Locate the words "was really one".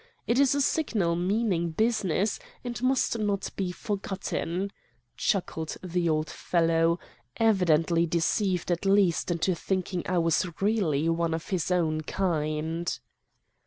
10.17-11.35